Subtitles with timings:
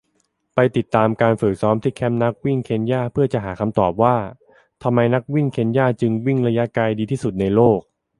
[0.55, 4.15] ไปติดตามการฝึกซ้อมที่แคมป์นักวิ่งเคนยาเพื่อจะหาคำตอบว่า
[4.83, 7.81] ทำไมนักวิ่งเคนยาจึงวิ่งระยะไกลดีที่สุดในโลก